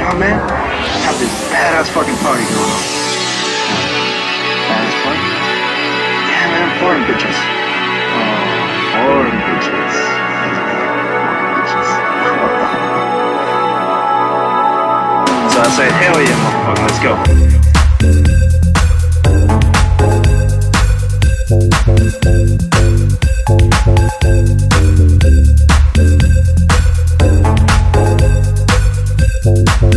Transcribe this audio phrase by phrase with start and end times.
[0.00, 0.40] Yeah, man.
[1.04, 2.80] Have this badass fucking party going on.
[4.64, 5.20] Badass party?
[6.24, 6.68] Yeah, man.
[6.80, 7.36] Foreign bitches.
[8.16, 8.32] Oh,
[8.96, 9.94] foreign bitches.
[10.56, 11.88] Foreign bitches.
[15.52, 16.80] so I say, hell yeah, motherfucker.
[16.80, 17.12] Let's go.
[24.22, 24.69] Thank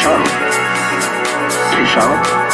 [0.00, 0.24] Richard.
[1.76, 2.49] Richard.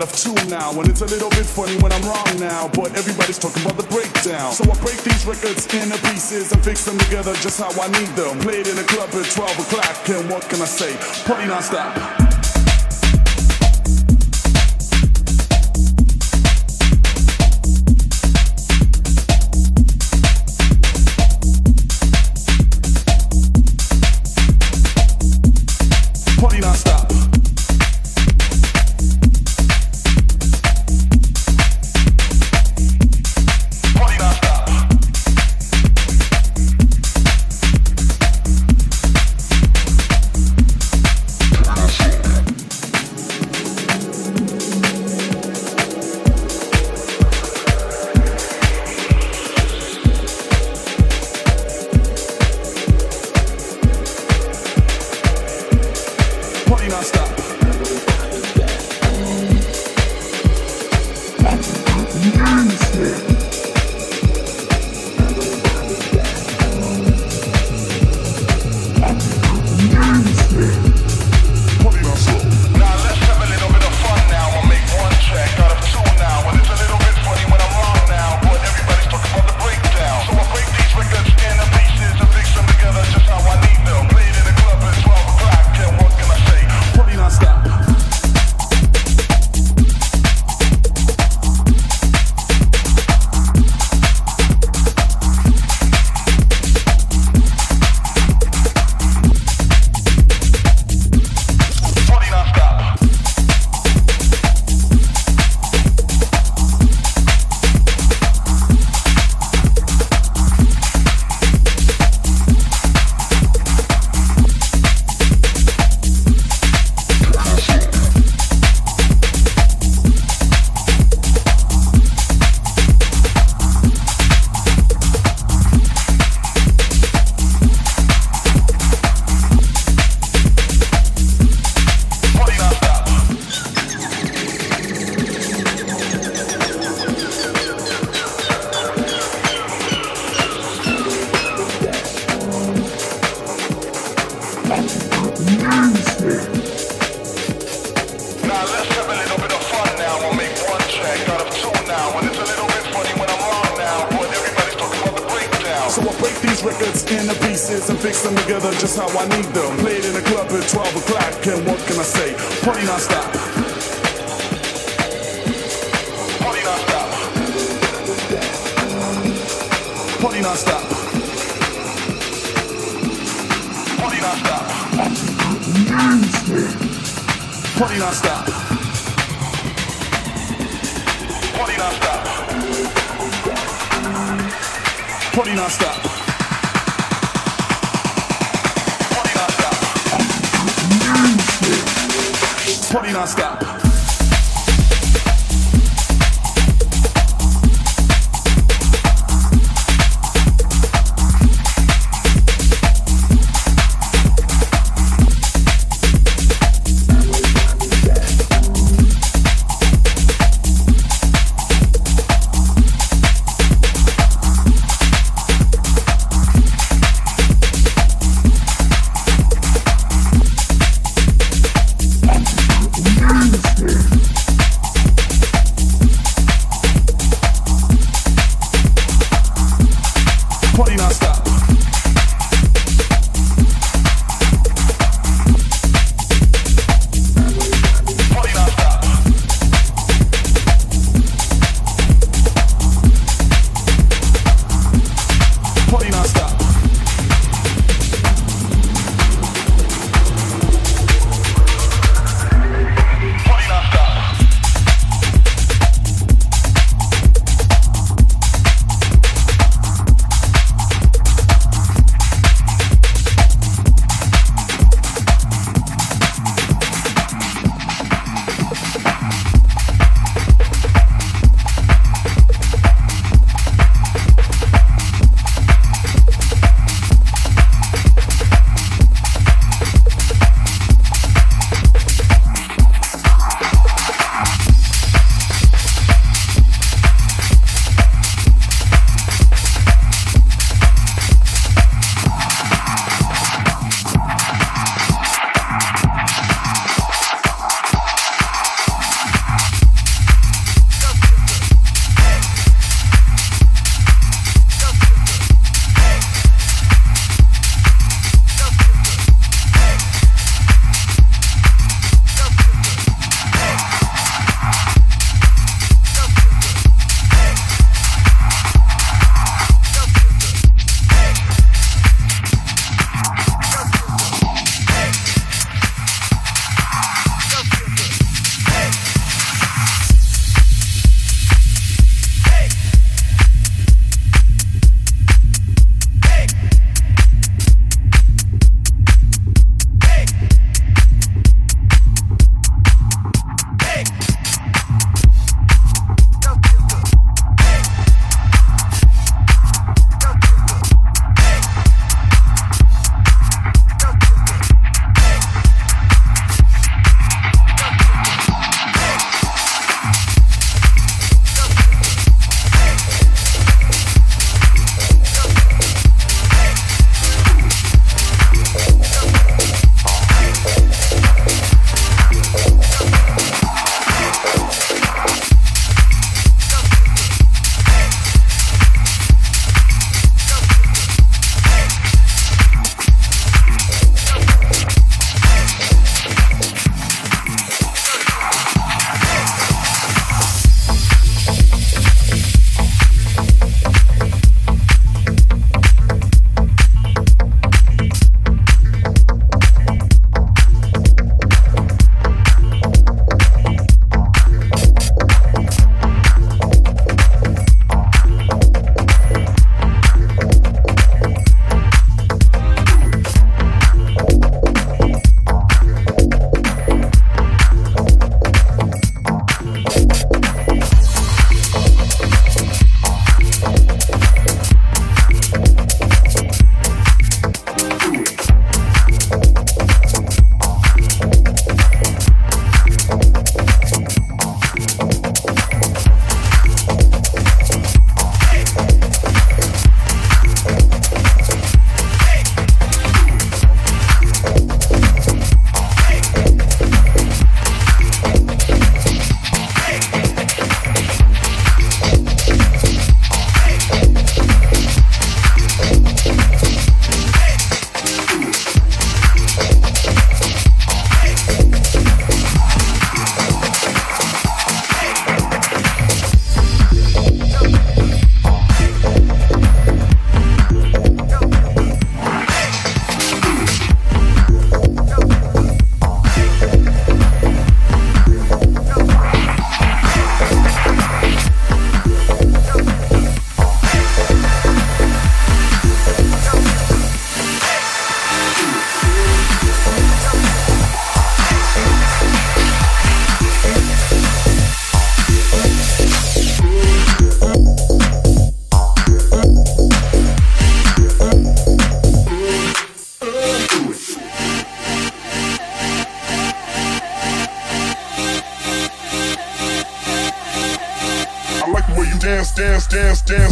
[0.00, 0.70] Out of two now.
[0.72, 2.68] And it's a little bit funny when I'm wrong now.
[2.68, 4.52] But everybody's talking about the breakdown.
[4.52, 8.08] So I break these records into pieces and fix them together just how I need
[8.16, 8.38] them.
[8.40, 10.08] Played in a club at 12 o'clock.
[10.08, 10.96] And what can I say?
[11.24, 12.39] Party non-stop.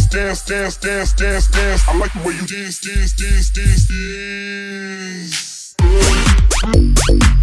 [0.09, 1.87] Dance, dance, dance, dance, dance.
[1.87, 3.87] I like the way you dance, dance, dance, dance,
[7.05, 7.38] dance.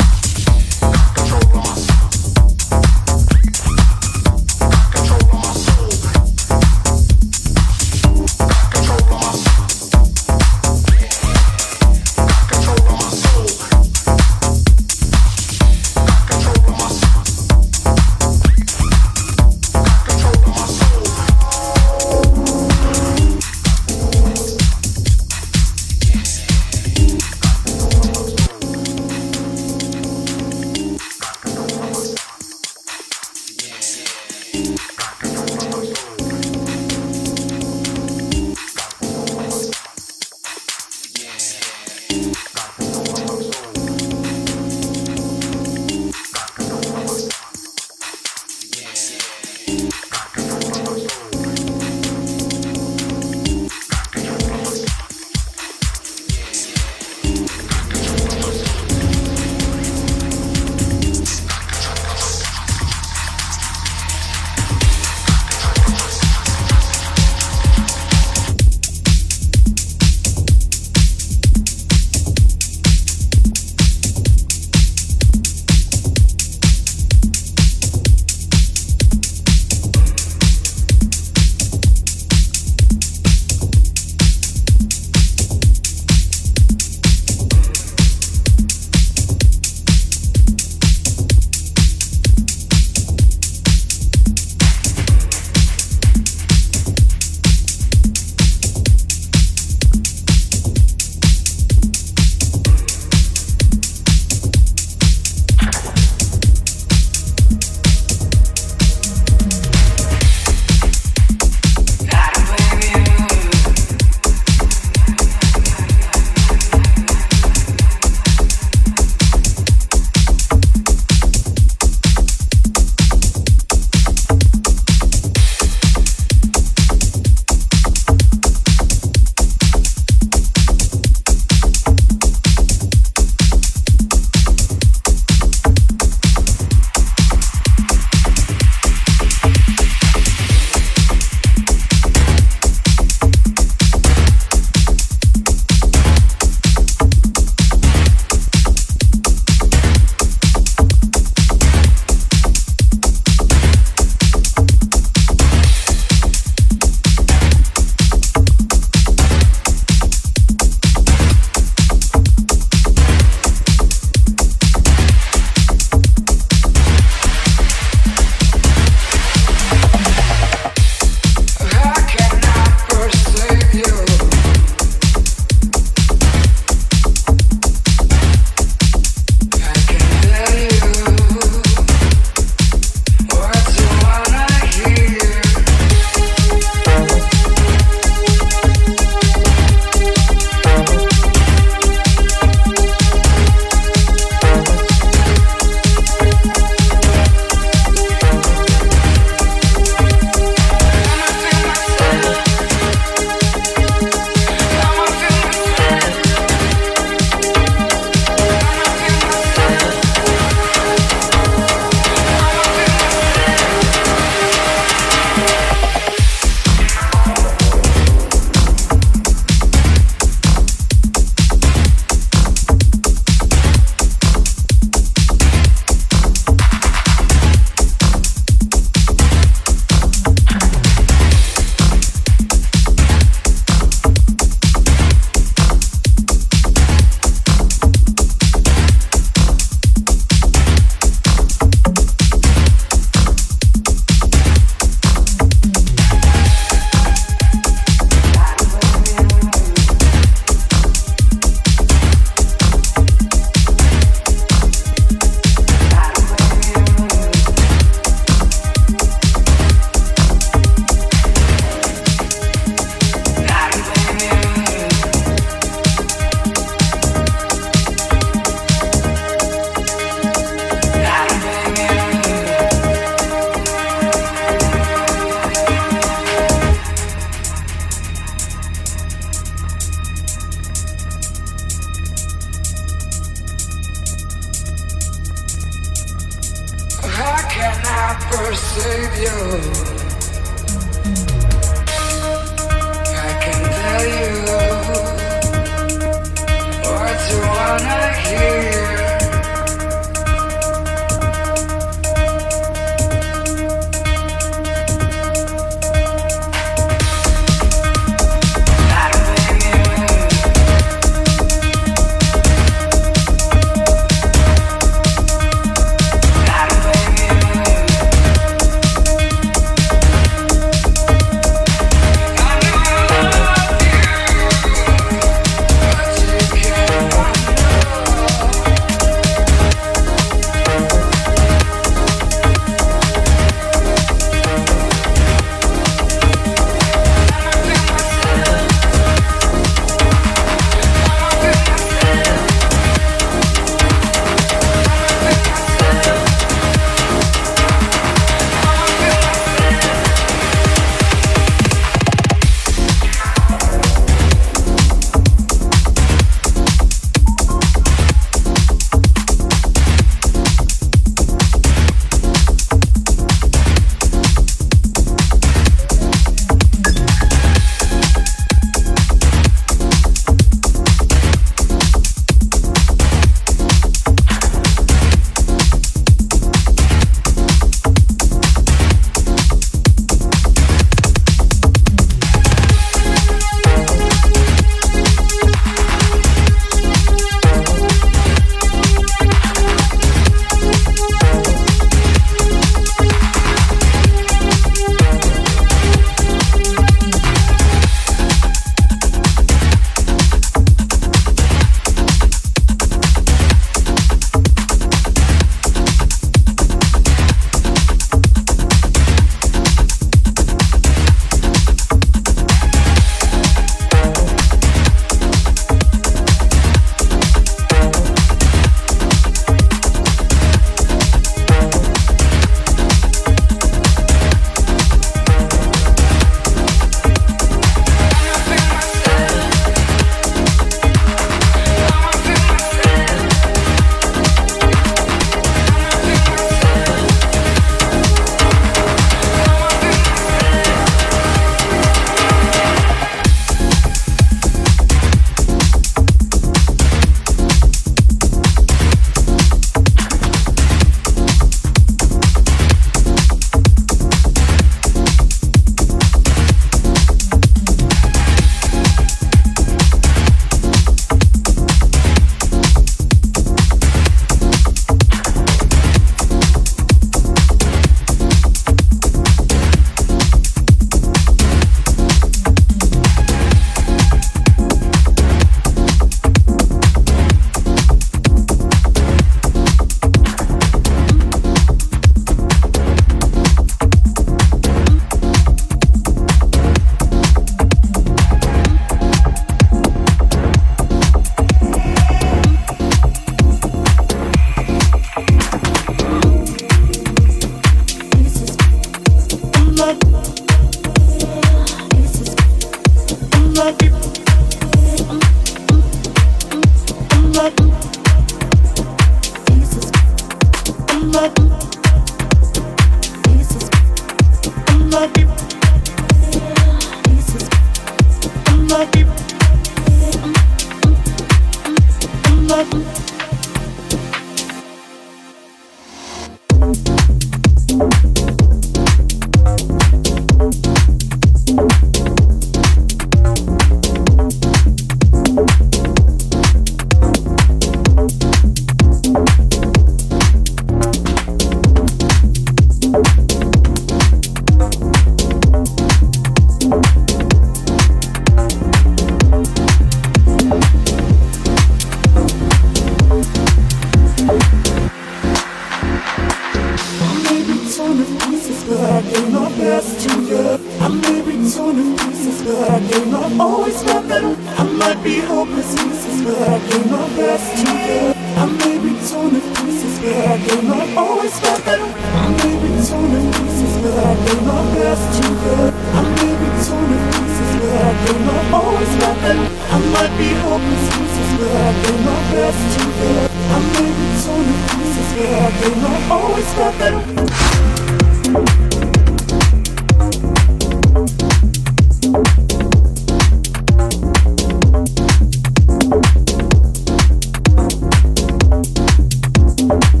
[599.61, 600.00] You.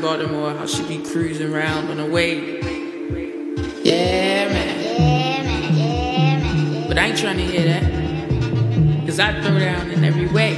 [0.00, 2.58] Baltimore, how she be cruising around on the man.
[3.84, 4.80] Yeah, man.
[6.88, 7.82] But I ain't trying to hear that.
[9.06, 10.56] Cause I throw down in every way.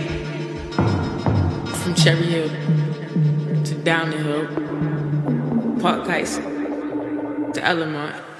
[0.72, 2.48] From Cherry Hill
[3.64, 4.46] to down the hill,
[5.80, 8.31] Park Heights to Elmont.